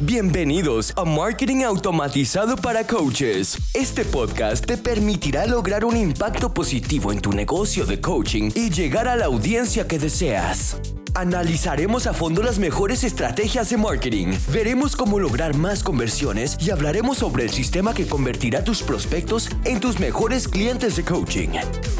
Bienvenidos 0.00 0.92
a 0.96 1.04
Marketing 1.04 1.64
Automatizado 1.64 2.54
para 2.54 2.86
Coaches. 2.86 3.58
Este 3.74 4.04
podcast 4.04 4.64
te 4.64 4.76
permitirá 4.76 5.44
lograr 5.44 5.84
un 5.84 5.96
impacto 5.96 6.54
positivo 6.54 7.10
en 7.10 7.20
tu 7.20 7.32
negocio 7.32 7.84
de 7.84 8.00
coaching 8.00 8.52
y 8.54 8.70
llegar 8.70 9.08
a 9.08 9.16
la 9.16 9.24
audiencia 9.24 9.88
que 9.88 9.98
deseas. 9.98 10.76
Analizaremos 11.18 12.06
a 12.06 12.12
fondo 12.12 12.44
las 12.44 12.60
mejores 12.60 13.02
estrategias 13.02 13.70
de 13.70 13.76
marketing, 13.76 14.36
veremos 14.52 14.94
cómo 14.94 15.18
lograr 15.18 15.56
más 15.56 15.82
conversiones 15.82 16.56
y 16.60 16.70
hablaremos 16.70 17.18
sobre 17.18 17.42
el 17.42 17.50
sistema 17.50 17.92
que 17.92 18.06
convertirá 18.06 18.62
tus 18.62 18.84
prospectos 18.84 19.48
en 19.64 19.80
tus 19.80 19.98
mejores 19.98 20.46
clientes 20.46 20.94
de 20.94 21.02
coaching. 21.02 21.48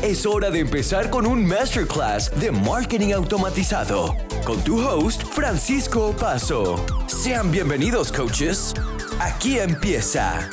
Es 0.05 0.25
hora 0.25 0.53
de 0.53 0.61
empezar 0.61 1.11
con 1.11 1.27
un 1.27 1.45
masterclass 1.45 2.31
de 2.39 2.53
marketing 2.53 3.13
automatizado 3.13 4.15
con 4.45 4.63
tu 4.63 4.81
host 4.81 5.25
Francisco 5.25 6.15
Paso. 6.17 6.87
Sean 7.09 7.51
bienvenidos 7.51 8.13
coaches. 8.13 8.73
Aquí 9.19 9.59
empieza. 9.59 10.49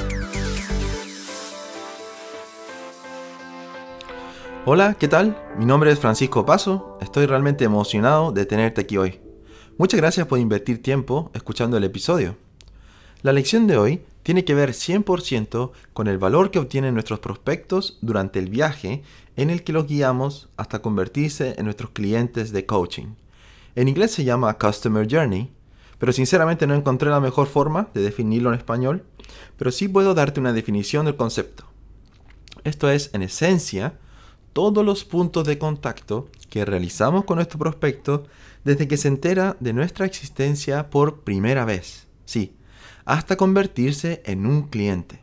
Hola, 4.67 4.95
¿qué 4.95 5.07
tal? 5.07 5.37
Mi 5.59 5.65
nombre 5.65 5.91
es 5.91 5.99
Francisco 5.99 6.43
Paso, 6.43 6.97
estoy 6.99 7.27
realmente 7.27 7.63
emocionado 7.65 8.31
de 8.31 8.47
tenerte 8.47 8.81
aquí 8.81 8.97
hoy. 8.97 9.19
Muchas 9.77 9.99
gracias 9.99 10.25
por 10.25 10.39
invertir 10.39 10.81
tiempo 10.81 11.29
escuchando 11.35 11.77
el 11.77 11.83
episodio. 11.83 12.35
La 13.21 13.31
lección 13.31 13.67
de 13.67 13.77
hoy 13.77 14.01
tiene 14.23 14.43
que 14.43 14.55
ver 14.55 14.71
100% 14.71 15.69
con 15.93 16.07
el 16.07 16.17
valor 16.17 16.49
que 16.49 16.57
obtienen 16.57 16.95
nuestros 16.95 17.19
prospectos 17.19 17.99
durante 18.01 18.39
el 18.39 18.49
viaje 18.49 19.03
en 19.35 19.51
el 19.51 19.63
que 19.63 19.71
los 19.71 19.85
guiamos 19.85 20.49
hasta 20.57 20.81
convertirse 20.81 21.53
en 21.59 21.65
nuestros 21.65 21.91
clientes 21.91 22.51
de 22.51 22.65
coaching. 22.65 23.13
En 23.75 23.87
inglés 23.87 24.13
se 24.13 24.23
llama 24.23 24.57
Customer 24.57 25.07
Journey, 25.07 25.51
pero 25.99 26.11
sinceramente 26.11 26.65
no 26.65 26.73
encontré 26.73 27.11
la 27.11 27.19
mejor 27.19 27.45
forma 27.45 27.89
de 27.93 28.01
definirlo 28.01 28.49
en 28.49 28.57
español, 28.57 29.03
pero 29.57 29.71
sí 29.71 29.87
puedo 29.87 30.15
darte 30.15 30.39
una 30.39 30.53
definición 30.53 31.05
del 31.05 31.17
concepto. 31.17 31.65
Esto 32.63 32.89
es, 32.89 33.11
en 33.13 33.21
esencia, 33.21 33.99
todos 34.55 34.85
los 34.85 35.03
puntos 35.03 35.45
de 35.45 35.57
contacto 35.57 36.29
que 36.49 36.63
realizamos 36.63 37.25
con 37.25 37.35
nuestro 37.35 37.59
prospecto 37.59 38.23
desde 38.63 38.87
que 38.87 38.95
se 38.95 39.09
entera 39.09 39.57
de 39.59 39.73
nuestra 39.73 40.05
existencia 40.05 40.89
por 40.89 41.25
primera 41.25 41.65
vez. 41.65 42.07
Sí, 42.23 42.55
hasta 43.03 43.35
convertirse 43.35 44.23
en 44.25 44.45
un 44.45 44.69
cliente. 44.69 45.21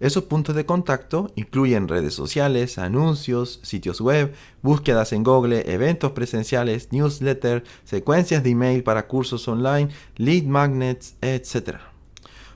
Esos 0.00 0.24
puntos 0.24 0.56
de 0.56 0.66
contacto 0.66 1.30
incluyen 1.36 1.86
redes 1.86 2.14
sociales, 2.14 2.78
anuncios, 2.78 3.60
sitios 3.62 4.00
web, 4.00 4.34
búsquedas 4.60 5.12
en 5.12 5.22
Google, 5.22 5.72
eventos 5.72 6.10
presenciales, 6.10 6.88
newsletter, 6.90 7.62
secuencias 7.84 8.42
de 8.42 8.50
email 8.50 8.82
para 8.82 9.06
cursos 9.06 9.46
online, 9.46 9.90
lead 10.16 10.46
magnets, 10.46 11.14
etc. 11.20 11.76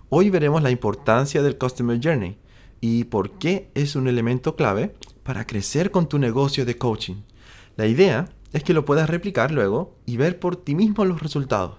Hoy 0.09 0.31
veremos 0.31 0.65
la 0.65 0.73
importancia 0.73 1.45
del 1.45 1.59
Customer 1.59 2.01
Journey 2.03 2.39
y 2.81 3.05
por 3.05 3.39
qué 3.39 3.71
es 3.75 3.95
un 3.95 4.09
elemento 4.09 4.57
clave 4.57 4.97
para 5.29 5.47
crecer 5.47 5.91
con 5.91 6.09
tu 6.09 6.19
negocio 6.19 6.65
de 6.65 6.79
coaching. 6.79 7.17
La 7.77 7.87
idea 7.87 8.31
es 8.55 8.62
que 8.62 8.73
lo 8.73 8.87
puedas 8.87 9.11
replicar 9.11 9.51
luego 9.51 9.95
y 10.07 10.17
ver 10.17 10.41
por 10.41 10.57
ti 10.57 10.75
mismo 10.75 11.05
los 11.05 11.21
resultados. 11.21 11.77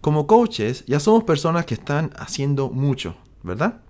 Como 0.00 0.26
coaches 0.26 0.82
ya 0.88 0.98
somos 0.98 1.22
personas 1.22 1.66
que 1.66 1.74
están 1.74 2.10
haciendo 2.16 2.68
mucho, 2.68 3.14
¿verdad? 3.44 3.82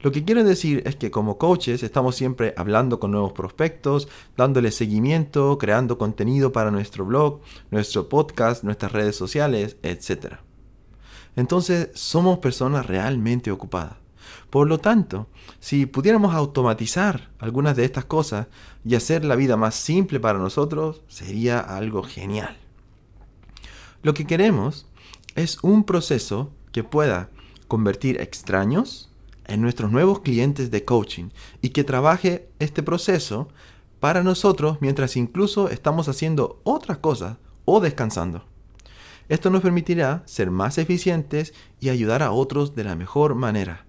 Lo 0.00 0.12
que 0.12 0.24
quiero 0.24 0.44
decir 0.44 0.84
es 0.86 0.94
que 0.94 1.10
como 1.10 1.38
coaches 1.38 1.82
estamos 1.82 2.14
siempre 2.14 2.54
hablando 2.56 3.00
con 3.00 3.10
nuevos 3.10 3.32
prospectos, 3.32 4.06
dándole 4.36 4.70
seguimiento, 4.70 5.58
creando 5.58 5.98
contenido 5.98 6.52
para 6.52 6.70
nuestro 6.70 7.04
blog, 7.04 7.40
nuestro 7.72 8.08
podcast, 8.08 8.62
nuestras 8.62 8.92
redes 8.92 9.16
sociales, 9.16 9.76
etc. 9.82 10.36
Entonces 11.34 11.90
somos 11.94 12.38
personas 12.38 12.86
realmente 12.86 13.50
ocupadas. 13.50 13.96
Por 14.50 14.68
lo 14.68 14.78
tanto, 14.78 15.26
si 15.60 15.86
pudiéramos 15.86 16.34
automatizar 16.34 17.30
algunas 17.38 17.76
de 17.76 17.84
estas 17.84 18.04
cosas 18.04 18.46
y 18.84 18.94
hacer 18.94 19.24
la 19.24 19.36
vida 19.36 19.56
más 19.56 19.74
simple 19.74 20.20
para 20.20 20.38
nosotros, 20.38 21.02
sería 21.08 21.60
algo 21.60 22.02
genial. 22.02 22.56
Lo 24.02 24.14
que 24.14 24.26
queremos 24.26 24.86
es 25.34 25.58
un 25.62 25.84
proceso 25.84 26.50
que 26.72 26.84
pueda 26.84 27.30
convertir 27.66 28.20
extraños 28.20 29.10
en 29.46 29.60
nuestros 29.60 29.90
nuevos 29.90 30.20
clientes 30.20 30.70
de 30.70 30.84
coaching 30.84 31.30
y 31.62 31.70
que 31.70 31.84
trabaje 31.84 32.48
este 32.58 32.82
proceso 32.82 33.48
para 34.00 34.22
nosotros 34.22 34.78
mientras 34.80 35.16
incluso 35.16 35.68
estamos 35.68 36.08
haciendo 36.08 36.60
otras 36.64 36.98
cosas 36.98 37.38
o 37.64 37.80
descansando. 37.80 38.44
Esto 39.28 39.50
nos 39.50 39.62
permitirá 39.62 40.22
ser 40.26 40.50
más 40.50 40.78
eficientes 40.78 41.52
y 41.80 41.88
ayudar 41.88 42.22
a 42.22 42.30
otros 42.30 42.74
de 42.74 42.84
la 42.84 42.96
mejor 42.96 43.34
manera. 43.34 43.87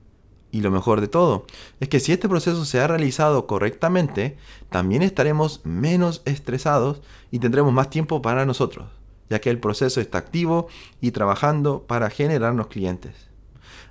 Y 0.52 0.62
lo 0.62 0.72
mejor 0.72 1.02
de 1.02 1.08
todo 1.08 1.46
es 1.80 1.90
que 1.90 2.00
si 2.00 2.12
este 2.12 2.28
proceso 2.28 2.66
se 2.66 2.80
ha 2.80 2.88
realizado 2.88 3.46
correctamente, 3.46 4.38
también 4.70 5.04
estaremos 5.04 5.62
menos 5.64 6.22
estresados 6.26 7.02
y 7.30 7.40
tendremos 7.40 7.72
más 7.72 7.90
tiempo 7.90 8.22
para 8.22 8.46
nosotros, 8.46 8.88
ya 9.30 9.40
que 9.40 9.52
el 9.52 9.60
proceso 9.60 10.02
está 10.02 10.18
activo 10.18 10.68
y 11.02 11.12
trabajando 11.12 11.84
para 11.84 12.10
generarnos 12.10 12.68
clientes. 12.68 13.30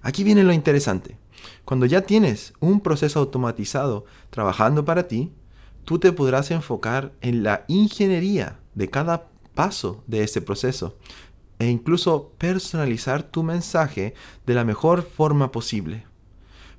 Aquí 0.03 0.25
viene 0.25 0.43
lo 0.43 0.53
interesante. 0.53 1.17
Cuando 1.65 1.87
ya 1.87 2.03
tienes 2.03 2.55
un 2.59 2.81
proceso 2.81 3.21
automatizado 3.21 4.05
trabajando 4.31 4.85
para 4.85 5.07
ti, 5.07 5.33
tú 5.85 5.99
te 5.99 6.13
podrás 6.13 6.51
enfocar 6.51 7.13
en 7.21 7.45
la 7.45 7.65
ingeniería 7.69 8.59
de 8.75 8.91
cada 8.91 9.29
paso 9.55 10.03
de 10.07 10.23
ese 10.23 10.41
proceso 10.41 10.97
e 11.59 11.67
incluso 11.67 12.33
personalizar 12.39 13.23
tu 13.23 13.43
mensaje 13.43 14.15
de 14.47 14.55
la 14.55 14.65
mejor 14.65 15.03
forma 15.03 15.51
posible. 15.53 16.08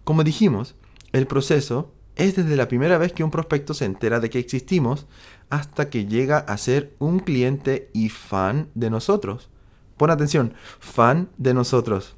Como 0.10 0.24
dijimos, 0.24 0.74
el 1.12 1.28
proceso 1.28 1.92
es 2.16 2.36
desde 2.36 2.56
la 2.56 2.68
primera 2.68 2.98
vez 2.98 3.14
que 3.14 3.24
un 3.24 3.30
prospecto 3.30 3.76
se 3.76 3.86
entera 3.86 4.20
de 4.20 4.32
que 4.32 4.40
existimos 4.40 5.06
hasta 5.52 5.92
que 5.92 6.08
llega 6.08 6.40
a 6.40 6.58
ser 6.58 6.96
un 6.98 7.20
cliente 7.20 7.92
y 7.94 8.10
fan 8.10 8.70
de 8.74 8.90
nosotros. 8.90 9.50
Pon 9.98 10.10
atención, 10.10 10.56
fan 10.80 11.30
de 11.38 11.54
nosotros. 11.54 12.16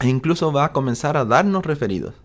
E 0.00 0.08
incluso 0.08 0.52
va 0.52 0.66
a 0.66 0.72
comenzar 0.72 1.16
a 1.16 1.24
darnos 1.24 1.64
referidos. 1.64 2.16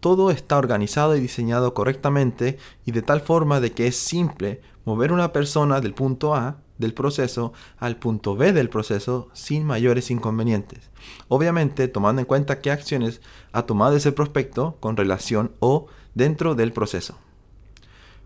Todo 0.00 0.32
está 0.32 0.58
organizado 0.58 1.14
y 1.14 1.20
diseñado 1.20 1.72
correctamente 1.72 2.58
y 2.84 2.90
de 2.90 3.02
tal 3.02 3.20
forma 3.20 3.60
de 3.60 3.70
que 3.70 3.86
es 3.86 3.96
simple 3.96 4.60
mover 4.84 5.12
una 5.12 5.32
persona 5.32 5.80
del 5.80 5.94
punto 5.94 6.34
A 6.34 6.56
del 6.78 6.94
proceso 6.94 7.52
al 7.78 7.96
punto 7.96 8.36
B 8.36 8.52
del 8.52 8.68
proceso 8.68 9.28
sin 9.32 9.64
mayores 9.64 10.10
inconvenientes. 10.10 10.90
Obviamente 11.28 11.88
tomando 11.88 12.20
en 12.20 12.26
cuenta 12.26 12.60
qué 12.60 12.70
acciones 12.70 13.20
ha 13.52 13.62
tomado 13.62 13.96
ese 13.96 14.12
prospecto 14.12 14.76
con 14.80 14.96
relación 14.96 15.52
o 15.60 15.86
dentro 16.14 16.54
del 16.54 16.72
proceso. 16.72 17.18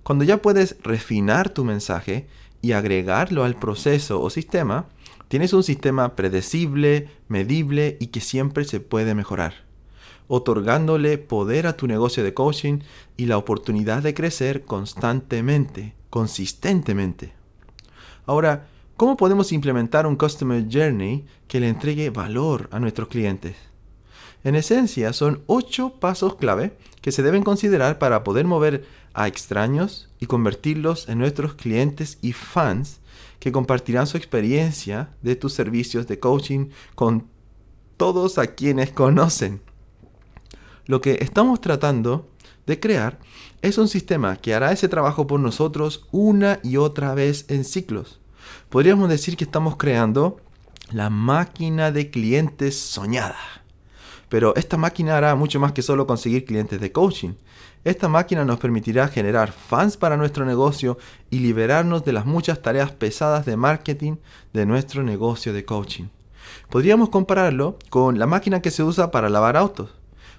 Cuando 0.02 0.24
ya 0.24 0.42
puedes 0.42 0.76
refinar 0.82 1.50
tu 1.50 1.64
mensaje 1.64 2.28
y 2.62 2.72
agregarlo 2.72 3.44
al 3.44 3.56
proceso 3.56 4.20
o 4.22 4.30
sistema, 4.30 4.86
tienes 5.28 5.52
un 5.52 5.62
sistema 5.62 6.14
predecible, 6.14 7.08
medible 7.28 7.96
y 8.00 8.08
que 8.08 8.20
siempre 8.20 8.64
se 8.64 8.80
puede 8.80 9.14
mejorar 9.14 9.66
otorgándole 10.28 11.18
poder 11.18 11.66
a 11.66 11.76
tu 11.76 11.86
negocio 11.86 12.24
de 12.24 12.34
coaching 12.34 12.80
y 13.16 13.26
la 13.26 13.38
oportunidad 13.38 14.02
de 14.02 14.14
crecer 14.14 14.62
constantemente, 14.62 15.94
consistentemente. 16.10 17.34
Ahora, 18.26 18.66
¿cómo 18.96 19.16
podemos 19.16 19.52
implementar 19.52 20.06
un 20.06 20.16
Customer 20.16 20.66
Journey 20.70 21.24
que 21.46 21.60
le 21.60 21.68
entregue 21.68 22.10
valor 22.10 22.68
a 22.72 22.80
nuestros 22.80 23.08
clientes? 23.08 23.56
En 24.42 24.56
esencia, 24.56 25.12
son 25.12 25.42
ocho 25.46 25.94
pasos 26.00 26.34
clave 26.34 26.76
que 27.00 27.12
se 27.12 27.22
deben 27.22 27.44
considerar 27.44 27.98
para 27.98 28.24
poder 28.24 28.44
mover 28.44 28.84
a 29.14 29.28
extraños 29.28 30.08
y 30.18 30.26
convertirlos 30.26 31.08
en 31.08 31.18
nuestros 31.18 31.54
clientes 31.54 32.18
y 32.20 32.32
fans 32.32 33.00
que 33.38 33.52
compartirán 33.52 34.06
su 34.06 34.16
experiencia 34.16 35.10
de 35.22 35.36
tus 35.36 35.52
servicios 35.52 36.06
de 36.06 36.18
coaching 36.18 36.70
con 36.94 37.28
todos 37.96 38.38
a 38.38 38.48
quienes 38.48 38.90
conocen. 38.90 39.62
Lo 40.86 41.00
que 41.00 41.18
estamos 41.20 41.60
tratando 41.60 42.28
de 42.66 42.80
crear 42.80 43.18
es 43.62 43.78
un 43.78 43.88
sistema 43.88 44.36
que 44.36 44.54
hará 44.54 44.72
ese 44.72 44.88
trabajo 44.88 45.26
por 45.26 45.40
nosotros 45.40 46.06
una 46.12 46.60
y 46.62 46.76
otra 46.76 47.14
vez 47.14 47.46
en 47.48 47.64
ciclos. 47.64 48.20
Podríamos 48.68 49.08
decir 49.08 49.36
que 49.36 49.44
estamos 49.44 49.76
creando 49.76 50.40
la 50.90 51.10
máquina 51.10 51.90
de 51.90 52.10
clientes 52.10 52.78
soñada. 52.78 53.36
Pero 54.28 54.54
esta 54.56 54.76
máquina 54.76 55.16
hará 55.16 55.34
mucho 55.36 55.60
más 55.60 55.72
que 55.72 55.82
solo 55.82 56.06
conseguir 56.06 56.44
clientes 56.44 56.80
de 56.80 56.92
coaching. 56.92 57.34
Esta 57.84 58.08
máquina 58.08 58.44
nos 58.44 58.58
permitirá 58.58 59.06
generar 59.06 59.52
fans 59.52 59.96
para 59.96 60.16
nuestro 60.16 60.44
negocio 60.44 60.98
y 61.30 61.38
liberarnos 61.38 62.04
de 62.04 62.12
las 62.12 62.26
muchas 62.26 62.60
tareas 62.60 62.90
pesadas 62.90 63.46
de 63.46 63.56
marketing 63.56 64.16
de 64.52 64.66
nuestro 64.66 65.04
negocio 65.04 65.52
de 65.52 65.64
coaching. 65.64 66.06
Podríamos 66.68 67.10
compararlo 67.10 67.78
con 67.90 68.18
la 68.18 68.26
máquina 68.26 68.60
que 68.60 68.72
se 68.72 68.82
usa 68.82 69.12
para 69.12 69.28
lavar 69.28 69.56
autos. 69.56 69.90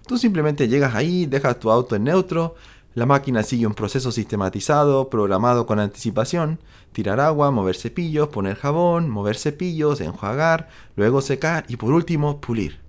Tú 0.08 0.18
simplemente 0.18 0.70
llegas 0.70 0.96
ahí, 0.96 1.26
dejas 1.26 1.60
tu 1.60 1.70
auto 1.70 1.96
en 1.96 2.06
neutro, 2.06 2.56
La 2.96 3.06
máquina 3.06 3.44
sigue 3.44 3.68
un 3.68 3.76
proceso 3.76 4.12
sistematizado, 4.12 5.08
programado 5.12 5.68
con 5.68 5.80
anticipación. 5.80 6.60
Tirar 6.94 7.20
agua, 7.20 7.52
mover 7.52 7.76
cepillos, 7.76 8.30
poner 8.30 8.56
jabón, 8.58 9.08
mover 9.08 9.38
cepillos, 9.38 10.02
enjuagar, 10.02 10.70
luego 10.96 11.22
secar 11.22 11.66
y 11.68 11.76
por 11.76 11.94
último 11.94 12.42
pulir. 12.42 12.80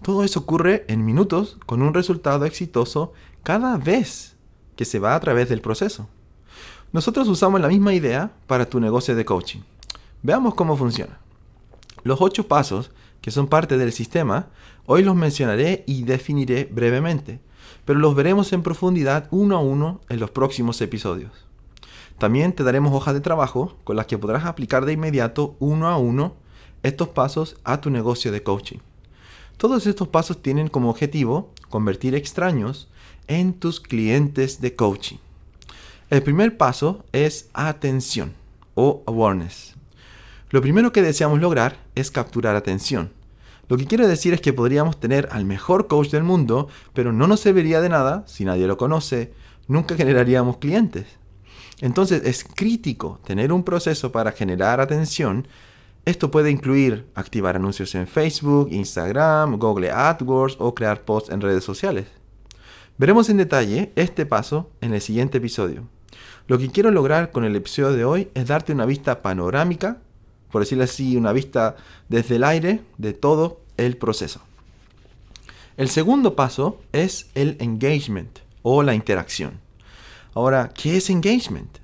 Todo 0.00 0.22
eso 0.22 0.40
ocurre 0.40 0.84
en 0.86 1.04
minutos 1.04 1.58
con 1.66 1.82
un 1.82 1.92
resultado 1.92 2.44
exitoso 2.44 3.14
cada 3.42 3.78
vez 3.78 4.36
que 4.76 4.84
se 4.84 5.00
va 5.00 5.16
a 5.16 5.20
través 5.20 5.48
del 5.48 5.60
proceso. 5.60 6.06
Nosotros 6.92 7.26
usamos 7.26 7.60
la 7.60 7.68
misma 7.68 7.94
idea 7.94 8.30
para 8.46 8.66
tu 8.66 8.78
negocio 8.78 9.16
de 9.16 9.24
coaching. 9.24 9.60
Veamos 10.22 10.54
cómo 10.54 10.76
funciona. 10.76 11.18
Los 12.04 12.20
ocho 12.20 12.46
pasos 12.46 12.92
que 13.22 13.30
son 13.30 13.46
parte 13.46 13.78
del 13.78 13.92
sistema, 13.92 14.50
hoy 14.84 15.02
los 15.02 15.16
mencionaré 15.16 15.84
y 15.86 16.02
definiré 16.02 16.68
brevemente 16.70 17.40
pero 17.84 17.98
los 17.98 18.14
veremos 18.14 18.52
en 18.52 18.62
profundidad 18.62 19.28
uno 19.30 19.56
a 19.56 19.60
uno 19.60 20.00
en 20.08 20.20
los 20.20 20.30
próximos 20.30 20.80
episodios. 20.80 21.32
También 22.18 22.52
te 22.52 22.62
daremos 22.62 22.94
hojas 22.94 23.14
de 23.14 23.20
trabajo 23.20 23.76
con 23.84 23.96
las 23.96 24.06
que 24.06 24.18
podrás 24.18 24.44
aplicar 24.44 24.84
de 24.84 24.92
inmediato 24.92 25.56
uno 25.58 25.88
a 25.88 25.96
uno 25.96 26.34
estos 26.82 27.08
pasos 27.08 27.56
a 27.64 27.80
tu 27.80 27.90
negocio 27.90 28.30
de 28.30 28.42
coaching. 28.42 28.78
Todos 29.56 29.86
estos 29.86 30.08
pasos 30.08 30.42
tienen 30.42 30.68
como 30.68 30.90
objetivo 30.90 31.50
convertir 31.68 32.14
extraños 32.14 32.88
en 33.28 33.54
tus 33.54 33.80
clientes 33.80 34.60
de 34.60 34.74
coaching. 34.74 35.16
El 36.10 36.22
primer 36.22 36.56
paso 36.56 37.04
es 37.12 37.48
atención 37.54 38.34
o 38.74 39.02
awareness. 39.06 39.74
Lo 40.52 40.62
primero 40.62 40.92
que 40.92 41.02
deseamos 41.02 41.40
lograr 41.40 41.78
es 41.96 42.12
capturar 42.12 42.54
atención 42.54 43.10
lo 43.72 43.78
que 43.78 43.86
quiero 43.86 44.06
decir 44.06 44.34
es 44.34 44.42
que 44.42 44.52
podríamos 44.52 45.00
tener 45.00 45.30
al 45.32 45.46
mejor 45.46 45.86
coach 45.86 46.10
del 46.10 46.24
mundo, 46.24 46.68
pero 46.92 47.10
no 47.10 47.26
nos 47.26 47.40
serviría 47.40 47.80
de 47.80 47.88
nada 47.88 48.22
si 48.26 48.44
nadie 48.44 48.66
lo 48.66 48.76
conoce, 48.76 49.32
nunca 49.66 49.94
generaríamos 49.94 50.58
clientes. 50.58 51.06
Entonces 51.80 52.22
es 52.26 52.44
crítico 52.44 53.18
tener 53.24 53.50
un 53.50 53.64
proceso 53.64 54.12
para 54.12 54.32
generar 54.32 54.82
atención. 54.82 55.48
Esto 56.04 56.30
puede 56.30 56.50
incluir 56.50 57.06
activar 57.14 57.56
anuncios 57.56 57.94
en 57.94 58.06
Facebook, 58.06 58.68
Instagram, 58.70 59.58
Google 59.58 59.90
AdWords 59.90 60.56
o 60.58 60.74
crear 60.74 61.06
posts 61.06 61.30
en 61.30 61.40
redes 61.40 61.64
sociales. 61.64 62.08
Veremos 62.98 63.30
en 63.30 63.38
detalle 63.38 63.90
este 63.96 64.26
paso 64.26 64.70
en 64.80 64.92
el 64.92 65.00
siguiente 65.00 65.38
episodio. 65.38 65.84
Lo 66.46 66.58
que 66.58 66.68
quiero 66.68 66.90
lograr 66.90 67.30
con 67.30 67.44
el 67.44 67.56
episodio 67.56 67.92
de 67.92 68.04
hoy 68.04 68.28
es 68.34 68.48
darte 68.48 68.72
una 68.72 68.84
vista 68.84 69.22
panorámica, 69.22 70.02
por 70.52 70.62
decirlo 70.62 70.84
así, 70.84 71.16
una 71.16 71.32
vista 71.32 71.76
desde 72.08 72.36
el 72.36 72.44
aire 72.44 72.82
de 72.98 73.14
todo 73.14 73.60
el 73.76 73.96
proceso. 73.96 74.42
El 75.76 75.88
segundo 75.88 76.36
paso 76.36 76.80
es 76.92 77.30
el 77.34 77.56
engagement 77.58 78.38
o 78.62 78.82
la 78.82 78.94
interacción. 78.94 79.58
Ahora, 80.34 80.70
¿qué 80.72 80.98
es 80.98 81.10
engagement? 81.10 81.78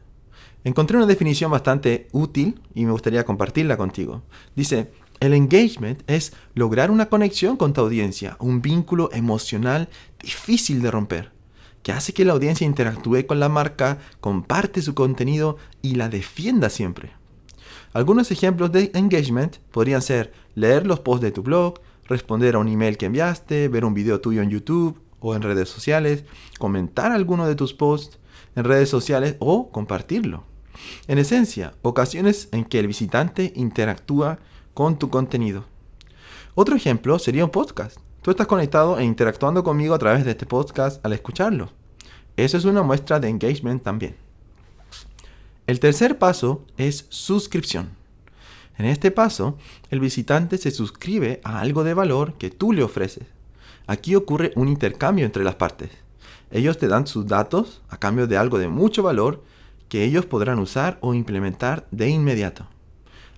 Encontré 0.62 0.98
una 0.98 1.06
definición 1.06 1.50
bastante 1.50 2.08
útil 2.12 2.60
y 2.74 2.84
me 2.84 2.92
gustaría 2.92 3.24
compartirla 3.24 3.76
contigo. 3.76 4.22
Dice, 4.54 4.90
el 5.20 5.32
engagement 5.32 6.02
es 6.06 6.32
lograr 6.54 6.90
una 6.90 7.08
conexión 7.08 7.56
con 7.56 7.72
tu 7.72 7.80
audiencia, 7.80 8.36
un 8.38 8.62
vínculo 8.62 9.10
emocional 9.12 9.88
difícil 10.22 10.82
de 10.82 10.90
romper, 10.90 11.32
que 11.82 11.92
hace 11.92 12.12
que 12.12 12.24
la 12.24 12.34
audiencia 12.34 12.66
interactúe 12.66 13.26
con 13.26 13.40
la 13.40 13.48
marca, 13.48 13.98
comparte 14.20 14.82
su 14.82 14.94
contenido 14.94 15.56
y 15.82 15.94
la 15.94 16.08
defienda 16.08 16.70
siempre. 16.70 17.17
Algunos 17.92 18.30
ejemplos 18.30 18.70
de 18.70 18.90
engagement 18.94 19.56
podrían 19.70 20.02
ser 20.02 20.32
leer 20.54 20.86
los 20.86 21.00
posts 21.00 21.22
de 21.22 21.32
tu 21.32 21.42
blog, 21.42 21.80
responder 22.06 22.54
a 22.54 22.58
un 22.58 22.68
email 22.68 22.96
que 22.98 23.06
enviaste, 23.06 23.68
ver 23.68 23.84
un 23.84 23.94
video 23.94 24.20
tuyo 24.20 24.42
en 24.42 24.50
YouTube 24.50 25.00
o 25.20 25.34
en 25.34 25.42
redes 25.42 25.68
sociales, 25.68 26.24
comentar 26.58 27.12
alguno 27.12 27.46
de 27.46 27.54
tus 27.54 27.74
posts 27.74 28.18
en 28.56 28.64
redes 28.64 28.88
sociales 28.88 29.36
o 29.38 29.70
compartirlo. 29.70 30.44
En 31.06 31.18
esencia, 31.18 31.74
ocasiones 31.82 32.48
en 32.52 32.64
que 32.64 32.78
el 32.78 32.86
visitante 32.86 33.52
interactúa 33.56 34.38
con 34.74 34.98
tu 34.98 35.08
contenido. 35.08 35.64
Otro 36.54 36.76
ejemplo 36.76 37.18
sería 37.18 37.44
un 37.44 37.50
podcast. 37.50 37.98
Tú 38.22 38.30
estás 38.30 38.46
conectado 38.46 38.98
e 38.98 39.04
interactuando 39.04 39.64
conmigo 39.64 39.94
a 39.94 39.98
través 39.98 40.24
de 40.24 40.32
este 40.32 40.46
podcast 40.46 41.04
al 41.04 41.14
escucharlo. 41.14 41.70
Eso 42.36 42.56
es 42.56 42.64
una 42.64 42.82
muestra 42.82 43.18
de 43.18 43.28
engagement 43.28 43.82
también. 43.82 44.27
El 45.68 45.80
tercer 45.80 46.16
paso 46.16 46.64
es 46.78 47.04
suscripción. 47.10 47.90
En 48.78 48.86
este 48.86 49.10
paso, 49.10 49.58
el 49.90 50.00
visitante 50.00 50.56
se 50.56 50.70
suscribe 50.70 51.42
a 51.44 51.60
algo 51.60 51.84
de 51.84 51.92
valor 51.92 52.32
que 52.38 52.48
tú 52.48 52.72
le 52.72 52.82
ofreces. 52.82 53.26
Aquí 53.86 54.14
ocurre 54.14 54.50
un 54.56 54.68
intercambio 54.68 55.26
entre 55.26 55.44
las 55.44 55.56
partes. 55.56 55.90
Ellos 56.50 56.78
te 56.78 56.88
dan 56.88 57.06
sus 57.06 57.26
datos 57.26 57.82
a 57.90 57.98
cambio 57.98 58.26
de 58.26 58.38
algo 58.38 58.58
de 58.58 58.68
mucho 58.68 59.02
valor 59.02 59.44
que 59.90 60.04
ellos 60.04 60.24
podrán 60.24 60.58
usar 60.58 60.96
o 61.02 61.12
implementar 61.12 61.86
de 61.90 62.08
inmediato. 62.08 62.66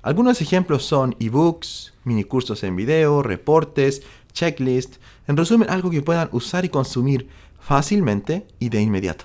Algunos 0.00 0.40
ejemplos 0.40 0.84
son 0.84 1.16
ebooks, 1.18 1.94
minicursos 2.04 2.62
en 2.62 2.76
video, 2.76 3.24
reportes, 3.24 4.02
checklists, 4.32 5.00
en 5.26 5.36
resumen 5.36 5.68
algo 5.68 5.90
que 5.90 6.00
puedan 6.00 6.28
usar 6.30 6.64
y 6.64 6.68
consumir 6.68 7.28
fácilmente 7.58 8.46
y 8.60 8.68
de 8.68 8.80
inmediato. 8.80 9.24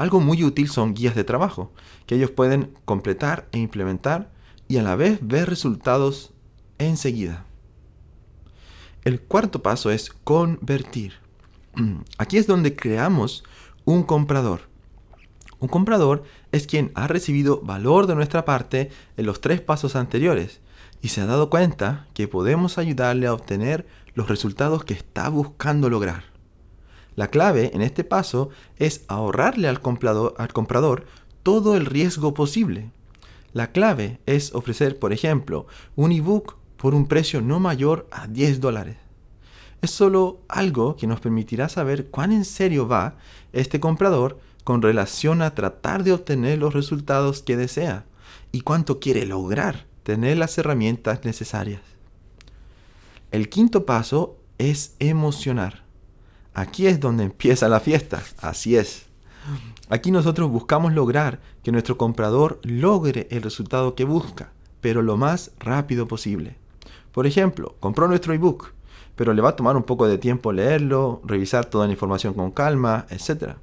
Algo 0.00 0.18
muy 0.18 0.42
útil 0.44 0.70
son 0.70 0.94
guías 0.94 1.14
de 1.14 1.24
trabajo, 1.24 1.74
que 2.06 2.14
ellos 2.14 2.30
pueden 2.30 2.72
completar 2.86 3.50
e 3.52 3.58
implementar 3.58 4.32
y 4.66 4.78
a 4.78 4.82
la 4.82 4.96
vez 4.96 5.18
ver 5.20 5.46
resultados 5.46 6.32
enseguida. 6.78 7.44
El 9.04 9.20
cuarto 9.20 9.62
paso 9.62 9.90
es 9.90 10.10
convertir. 10.24 11.16
Aquí 12.16 12.38
es 12.38 12.46
donde 12.46 12.74
creamos 12.74 13.44
un 13.84 14.02
comprador. 14.02 14.70
Un 15.58 15.68
comprador 15.68 16.24
es 16.50 16.66
quien 16.66 16.92
ha 16.94 17.06
recibido 17.06 17.60
valor 17.60 18.06
de 18.06 18.14
nuestra 18.14 18.46
parte 18.46 18.88
en 19.18 19.26
los 19.26 19.42
tres 19.42 19.60
pasos 19.60 19.96
anteriores 19.96 20.62
y 21.02 21.08
se 21.08 21.20
ha 21.20 21.26
dado 21.26 21.50
cuenta 21.50 22.06
que 22.14 22.26
podemos 22.26 22.78
ayudarle 22.78 23.26
a 23.26 23.34
obtener 23.34 23.86
los 24.14 24.30
resultados 24.30 24.82
que 24.82 24.94
está 24.94 25.28
buscando 25.28 25.90
lograr. 25.90 26.30
La 27.20 27.28
clave 27.28 27.70
en 27.74 27.82
este 27.82 28.02
paso 28.02 28.48
es 28.78 29.04
ahorrarle 29.08 29.68
al 29.68 29.80
comprador, 29.80 31.06
todo 31.42 31.76
el 31.76 31.84
riesgo 31.84 32.32
posible 32.32 32.90
la 33.52 33.72
clave 33.72 34.20
es 34.26 34.54
ofrecer, 34.54 34.98
por 34.98 35.12
ejemplo, 35.12 35.66
un 35.96 36.12
ebook 36.12 36.56
por 36.76 36.94
un 36.94 37.06
precio 37.06 37.40
no 37.40 37.58
mayor 37.58 38.06
a 38.12 38.28
10 38.28 38.60
dólares. 38.60 38.96
Es 39.82 39.90
solo 39.90 40.40
algo 40.48 40.94
que 40.94 41.06
nos 41.06 41.20
permitirá 41.20 41.68
saber 41.68 42.10
cuán 42.10 42.32
en 42.32 42.44
serio 42.44 42.86
va 42.86 43.16
este 43.52 43.80
comprador 43.80 44.38
con 44.62 44.82
relación 44.82 45.42
a 45.42 45.54
tratar 45.54 46.04
de 46.04 46.12
obtener 46.12 46.58
los 46.58 46.74
resultados 46.74 47.42
que 47.42 47.56
desea 47.56 48.04
y 48.52 48.60
cuánto 48.60 49.00
quiere 49.00 49.26
lograr 49.26 49.86
tener 50.04 50.38
las 50.38 50.56
herramientas 50.58 51.24
necesarias. 51.24 51.82
El 53.32 53.48
quinto 53.48 53.84
paso 53.84 54.36
es 54.58 54.94
emocionar. 55.00 55.89
Aquí 56.54 56.86
es 56.86 57.00
donde 57.00 57.24
empieza 57.24 57.68
la 57.68 57.80
fiesta, 57.80 58.22
así 58.40 58.76
es. 58.76 59.06
Aquí 59.88 60.10
nosotros 60.10 60.50
buscamos 60.50 60.92
lograr 60.92 61.40
que 61.62 61.72
nuestro 61.72 61.96
comprador 61.96 62.60
logre 62.62 63.26
el 63.30 63.42
resultado 63.42 63.94
que 63.94 64.04
busca, 64.04 64.52
pero 64.80 65.02
lo 65.02 65.16
más 65.16 65.52
rápido 65.58 66.06
posible. 66.06 66.56
Por 67.12 67.26
ejemplo, 67.26 67.74
compró 67.80 68.06
nuestro 68.06 68.32
ebook, 68.32 68.72
pero 69.16 69.34
le 69.34 69.42
va 69.42 69.50
a 69.50 69.56
tomar 69.56 69.76
un 69.76 69.82
poco 69.82 70.06
de 70.06 70.18
tiempo 70.18 70.52
leerlo, 70.52 71.20
revisar 71.24 71.64
toda 71.64 71.86
la 71.86 71.92
información 71.92 72.34
con 72.34 72.50
calma, 72.50 73.06
etc. 73.10 73.54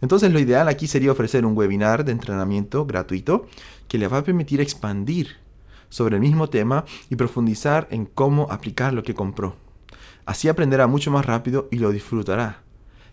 Entonces 0.00 0.32
lo 0.32 0.38
ideal 0.38 0.68
aquí 0.68 0.86
sería 0.86 1.12
ofrecer 1.12 1.44
un 1.46 1.56
webinar 1.56 2.04
de 2.04 2.12
entrenamiento 2.12 2.86
gratuito 2.86 3.46
que 3.88 3.98
le 3.98 4.08
va 4.08 4.18
a 4.18 4.24
permitir 4.24 4.60
expandir 4.60 5.36
sobre 5.88 6.16
el 6.16 6.22
mismo 6.22 6.48
tema 6.48 6.84
y 7.10 7.16
profundizar 7.16 7.86
en 7.90 8.06
cómo 8.06 8.48
aplicar 8.50 8.92
lo 8.92 9.02
que 9.02 9.14
compró. 9.14 9.56
Así 10.26 10.48
aprenderá 10.48 10.88
mucho 10.88 11.10
más 11.12 11.24
rápido 11.24 11.68
y 11.70 11.78
lo 11.78 11.92
disfrutará. 11.92 12.62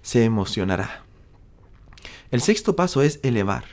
Se 0.02 0.26
emocionará. 0.26 1.04
El 2.32 2.42
sexto 2.42 2.76
paso 2.76 3.04
es 3.04 3.20
elevar. 3.22 3.66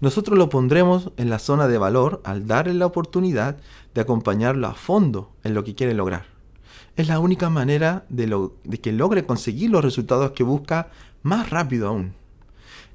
Nosotros 0.00 0.38
lo 0.38 0.50
pondremos 0.50 1.10
en 1.16 1.30
la 1.30 1.38
zona 1.38 1.68
de 1.68 1.78
valor 1.78 2.20
al 2.24 2.46
darle 2.46 2.74
la 2.74 2.84
oportunidad 2.84 3.56
de 3.94 4.02
acompañarlo 4.02 4.66
a 4.66 4.74
fondo 4.74 5.32
en 5.42 5.54
lo 5.54 5.64
que 5.64 5.74
quiere 5.74 5.94
lograr. 5.94 6.26
Es 6.96 7.08
la 7.08 7.18
única 7.18 7.48
manera 7.48 8.04
de, 8.10 8.50
que 8.82 8.92
logre 8.92 9.24
conseguir 9.24 9.70
los 9.70 9.82
resultados 9.82 10.32
que 10.32 10.42
busca 10.42 10.90
más 11.22 11.48
rápido 11.48 11.88
aún. 11.88 12.12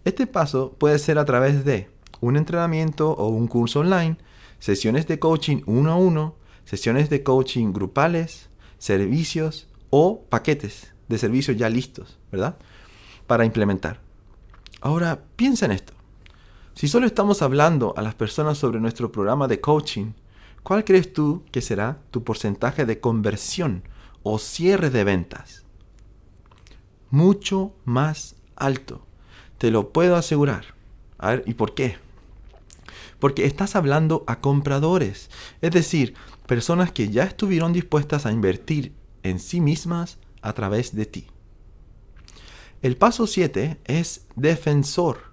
Este 0.05 0.27
paso 0.27 0.75
puede 0.77 0.99
ser 0.99 1.17
a 1.17 1.25
través 1.25 1.65
de 1.65 1.89
un 2.19 2.37
entrenamiento 2.37 3.11
o 3.11 3.29
un 3.29 3.47
curso 3.47 3.79
online, 3.79 4.17
sesiones 4.59 5.07
de 5.07 5.17
coaching 5.17 5.63
uno 5.65 5.91
a 5.91 5.95
uno, 5.95 6.35
sesiones 6.65 7.09
de 7.09 7.23
coaching 7.23 7.73
grupales, 7.73 8.49
servicios 8.77 9.67
o 9.91 10.25
paquetes 10.29 10.93
de 11.07 11.19
servicios 11.19 11.55
ya 11.57 11.69
listos, 11.69 12.17
¿verdad? 12.31 12.57
Para 13.27 13.45
implementar. 13.45 14.01
Ahora, 14.81 15.21
piensa 15.35 15.65
en 15.65 15.73
esto. 15.73 15.93
Si 16.73 16.87
solo 16.87 17.05
estamos 17.05 17.43
hablando 17.43 17.93
a 17.97 18.01
las 18.01 18.15
personas 18.15 18.57
sobre 18.57 18.79
nuestro 18.79 19.11
programa 19.11 19.47
de 19.47 19.61
coaching, 19.61 20.13
¿cuál 20.63 20.83
crees 20.83 21.13
tú 21.13 21.43
que 21.51 21.61
será 21.61 21.99
tu 22.09 22.23
porcentaje 22.23 22.85
de 22.85 22.99
conversión 22.99 23.83
o 24.23 24.39
cierre 24.39 24.89
de 24.89 25.03
ventas? 25.03 25.63
Mucho 27.11 27.75
más 27.85 28.35
alto. 28.55 29.05
te 29.57 29.69
lo 29.69 29.91
puedo 29.91 30.15
asegurar. 30.15 30.73
A 31.19 31.31
ver, 31.31 31.43
¿y 31.45 31.53
por 31.53 31.75
qué? 31.75 31.97
Porque 33.19 33.45
estás 33.45 33.75
hablando 33.75 34.23
a 34.25 34.39
compradores, 34.39 35.29
es 35.61 35.69
decir, 35.69 36.15
personas 36.47 36.91
que 36.91 37.09
ya 37.09 37.25
estuvieron 37.25 37.71
dispuestas 37.71 38.25
a 38.25 38.31
invertir 38.31 38.93
en 39.23 39.39
sí 39.39 39.61
mismas 39.61 40.17
a 40.41 40.53
través 40.53 40.95
de 40.95 41.05
ti. 41.05 41.27
El 42.81 42.97
paso 42.97 43.27
7 43.27 43.79
es 43.85 44.25
defensor. 44.35 45.31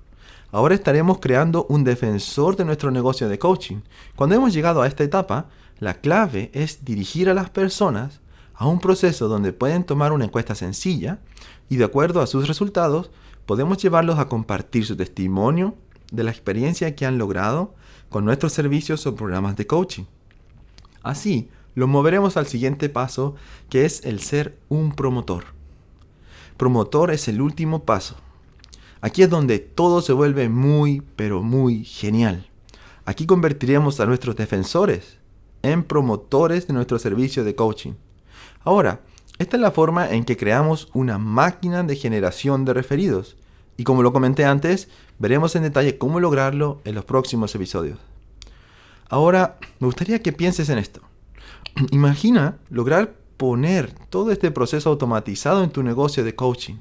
Ahora 0.50 0.74
estaremos 0.74 1.18
creando 1.18 1.66
un 1.68 1.84
defensor 1.84 2.56
de 2.56 2.64
nuestro 2.64 2.90
negocio 2.90 3.28
de 3.28 3.38
coaching. 3.38 3.80
Cuando 4.16 4.34
hemos 4.34 4.52
llegado 4.52 4.82
a 4.82 4.86
esta 4.86 5.04
etapa, 5.04 5.48
la 5.78 6.00
clave 6.00 6.50
es 6.52 6.84
dirigir 6.84 7.28
a 7.28 7.34
las 7.34 7.50
personas 7.50 8.20
a 8.54 8.66
un 8.66 8.80
proceso 8.80 9.28
donde 9.28 9.52
pueden 9.52 9.84
tomar 9.84 10.12
una 10.12 10.24
encuesta 10.24 10.54
sencilla 10.54 11.20
y 11.68 11.76
de 11.76 11.84
acuerdo 11.84 12.20
a 12.20 12.26
sus 12.26 12.48
resultados 12.48 13.10
podemos 13.46 13.78
llevarlos 13.78 14.18
a 14.18 14.28
compartir 14.28 14.84
su 14.84 14.96
testimonio 14.96 15.76
de 16.10 16.24
la 16.24 16.30
experiencia 16.30 16.94
que 16.96 17.06
han 17.06 17.18
logrado 17.18 17.74
con 18.08 18.24
nuestros 18.24 18.52
servicios 18.52 19.06
o 19.06 19.14
programas 19.14 19.56
de 19.56 19.66
coaching. 19.66 20.04
Así, 21.02 21.48
lo 21.78 21.86
moveremos 21.86 22.36
al 22.36 22.48
siguiente 22.48 22.88
paso, 22.88 23.36
que 23.70 23.84
es 23.84 24.04
el 24.04 24.18
ser 24.18 24.58
un 24.68 24.96
promotor. 24.96 25.44
Promotor 26.56 27.12
es 27.12 27.28
el 27.28 27.40
último 27.40 27.84
paso. 27.84 28.16
Aquí 29.00 29.22
es 29.22 29.30
donde 29.30 29.60
todo 29.60 30.02
se 30.02 30.12
vuelve 30.12 30.48
muy, 30.48 31.04
pero 31.14 31.40
muy 31.40 31.84
genial. 31.84 32.48
Aquí 33.04 33.26
convertiremos 33.26 34.00
a 34.00 34.06
nuestros 34.06 34.34
defensores 34.34 35.18
en 35.62 35.84
promotores 35.84 36.66
de 36.66 36.74
nuestro 36.74 36.98
servicio 36.98 37.44
de 37.44 37.54
coaching. 37.54 37.92
Ahora, 38.64 39.02
esta 39.38 39.56
es 39.56 39.60
la 39.60 39.70
forma 39.70 40.10
en 40.10 40.24
que 40.24 40.36
creamos 40.36 40.88
una 40.94 41.18
máquina 41.18 41.84
de 41.84 41.94
generación 41.94 42.64
de 42.64 42.74
referidos. 42.74 43.36
Y 43.76 43.84
como 43.84 44.02
lo 44.02 44.12
comenté 44.12 44.44
antes, 44.44 44.88
veremos 45.20 45.54
en 45.54 45.62
detalle 45.62 45.96
cómo 45.96 46.18
lograrlo 46.18 46.80
en 46.84 46.96
los 46.96 47.04
próximos 47.04 47.54
episodios. 47.54 48.00
Ahora, 49.08 49.60
me 49.78 49.86
gustaría 49.86 50.20
que 50.20 50.32
pienses 50.32 50.70
en 50.70 50.78
esto. 50.78 51.07
Imagina 51.90 52.58
lograr 52.70 53.14
poner 53.36 53.92
todo 54.10 54.32
este 54.32 54.50
proceso 54.50 54.90
automatizado 54.90 55.62
en 55.62 55.70
tu 55.70 55.82
negocio 55.82 56.24
de 56.24 56.34
coaching. 56.34 56.76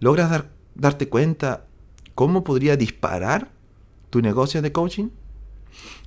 ¿Logras 0.00 0.44
darte 0.74 1.08
cuenta 1.08 1.66
cómo 2.14 2.42
podría 2.42 2.76
disparar 2.76 3.50
tu 4.10 4.20
negocio 4.20 4.62
de 4.62 4.72
coaching? 4.72 5.10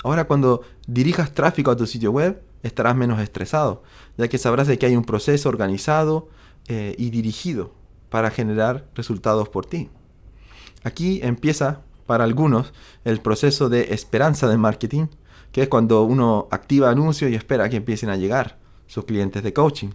Ahora 0.03 0.25
cuando 0.25 0.61
dirijas 0.87 1.33
tráfico 1.33 1.71
a 1.71 1.75
tu 1.75 1.87
sitio 1.87 2.11
web, 2.11 2.41
estarás 2.63 2.95
menos 2.95 3.19
estresado, 3.19 3.83
ya 4.17 4.27
que 4.27 4.37
sabrás 4.37 4.67
de 4.67 4.77
que 4.77 4.85
hay 4.87 4.95
un 4.95 5.05
proceso 5.05 5.49
organizado 5.49 6.29
eh, 6.67 6.95
y 6.97 7.09
dirigido 7.09 7.73
para 8.09 8.31
generar 8.31 8.87
resultados 8.95 9.49
por 9.49 9.65
ti. 9.65 9.89
Aquí 10.83 11.19
empieza 11.23 11.81
para 12.05 12.23
algunos 12.23 12.73
el 13.03 13.19
proceso 13.19 13.69
de 13.69 13.93
esperanza 13.93 14.47
de 14.47 14.57
marketing, 14.57 15.07
que 15.55 15.61
es 15.61 15.69
cuando 15.69 16.03
uno 16.03 16.49
activa 16.51 16.89
anuncios 16.89 17.31
y 17.31 17.35
espera 17.35 17.69
que 17.69 17.77
empiecen 17.77 18.09
a 18.09 18.17
llegar 18.17 18.57
sus 18.87 19.05
clientes 19.05 19.41
de 19.41 19.53
coaching. 19.53 19.91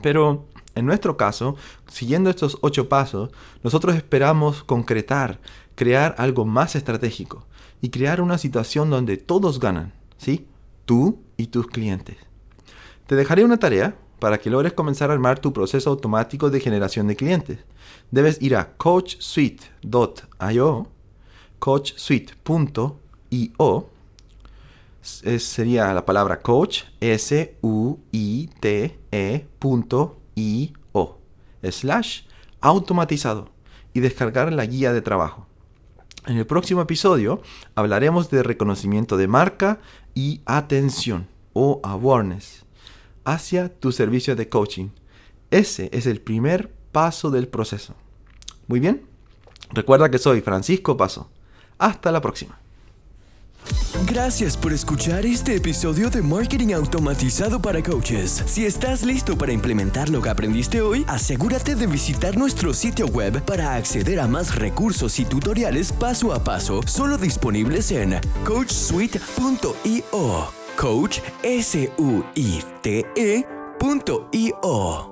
Pero 0.00 0.46
en 0.74 0.86
nuestro 0.86 1.18
caso, 1.18 1.54
siguiendo 1.86 2.30
estos 2.30 2.56
ocho 2.62 2.88
pasos, 2.88 3.28
nosotros 3.62 3.94
esperamos 3.94 4.64
concretar, 4.64 5.38
crear 5.74 6.14
algo 6.16 6.46
más 6.46 6.76
estratégico 6.76 7.44
y 7.82 7.90
crear 7.90 8.22
una 8.22 8.38
situación 8.38 8.88
donde 8.88 9.18
todos 9.18 9.60
ganan, 9.60 9.92
¿sí? 10.16 10.46
Tú 10.86 11.20
y 11.36 11.48
tus 11.48 11.66
clientes. 11.66 12.16
Te 13.06 13.16
dejaré 13.16 13.44
una 13.44 13.58
tarea 13.58 13.98
para 14.18 14.38
que 14.38 14.48
logres 14.48 14.72
comenzar 14.72 15.10
a 15.10 15.12
armar 15.12 15.40
tu 15.40 15.52
proceso 15.52 15.90
automático 15.90 16.48
de 16.48 16.58
generación 16.58 17.06
de 17.06 17.16
clientes. 17.16 17.58
Debes 18.10 18.40
ir 18.40 18.56
a 18.56 18.78
coachsuite.io, 18.78 20.86
coachsuite.io, 21.58 23.90
sería 25.02 25.92
la 25.92 26.04
palabra 26.04 26.40
coach, 26.40 26.82
S-U-I-T-E.io, 27.00 27.58
slash 31.62 32.22
automatizado 32.60 33.50
y 33.92 34.00
descargar 34.00 34.52
la 34.52 34.66
guía 34.66 34.92
de 34.92 35.02
trabajo. 35.02 35.46
En 36.26 36.36
el 36.36 36.46
próximo 36.46 36.82
episodio 36.82 37.40
hablaremos 37.74 38.30
de 38.30 38.42
reconocimiento 38.42 39.16
de 39.16 39.26
marca 39.26 39.80
y 40.14 40.42
atención 40.44 41.28
o 41.54 41.80
awareness 41.82 42.64
hacia 43.24 43.68
tu 43.68 43.92
servicio 43.92 44.36
de 44.36 44.48
coaching. 44.48 44.88
Ese 45.50 45.88
es 45.92 46.06
el 46.06 46.20
primer 46.20 46.72
paso 46.92 47.30
del 47.30 47.48
proceso. 47.48 47.94
Muy 48.66 48.80
bien, 48.80 49.06
recuerda 49.72 50.10
que 50.10 50.18
soy 50.18 50.40
Francisco 50.42 50.96
Paso. 50.96 51.30
Hasta 51.78 52.12
la 52.12 52.20
próxima. 52.20 52.59
Gracias 54.06 54.56
por 54.56 54.72
escuchar 54.72 55.26
este 55.26 55.56
episodio 55.56 56.10
de 56.10 56.22
Marketing 56.22 56.72
Automatizado 56.72 57.60
para 57.60 57.82
Coaches. 57.82 58.42
Si 58.46 58.64
estás 58.64 59.04
listo 59.04 59.36
para 59.36 59.52
implementar 59.52 60.08
lo 60.08 60.22
que 60.22 60.30
aprendiste 60.30 60.80
hoy, 60.80 61.04
asegúrate 61.06 61.74
de 61.74 61.86
visitar 61.86 62.36
nuestro 62.36 62.72
sitio 62.72 63.06
web 63.06 63.42
para 63.44 63.74
acceder 63.76 64.20
a 64.20 64.26
más 64.26 64.54
recursos 64.56 65.18
y 65.20 65.24
tutoriales 65.24 65.92
paso 65.92 66.32
a 66.32 66.42
paso, 66.42 66.80
solo 66.86 67.18
disponibles 67.18 67.90
en 67.92 68.18
coachsuite.io. 68.44 69.20
Coach 70.76 71.18
S 71.42 71.92
U 71.98 72.22
I 72.34 72.62
T 72.82 73.04
E.io. 73.16 75.09